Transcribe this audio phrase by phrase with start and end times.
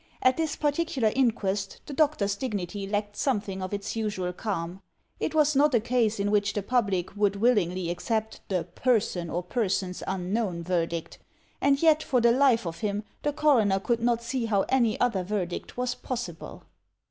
[0.23, 4.81] At this particular inquest, the doctor's dignity lacked something of its usual calm.
[5.19, 9.43] It was not a case in which the public would willingly accept the "person or
[9.43, 11.19] persons unknown" verdict;
[11.61, 15.23] and yet for the life of him, the coroner could not see how any other
[15.23, 16.63] verdict was possible.